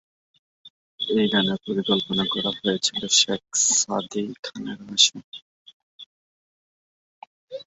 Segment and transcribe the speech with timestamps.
[0.99, 3.43] এই গানের পরিকল্পনা করা হয়েছিল শেখ
[3.73, 5.25] সাদি খানের বাসায়।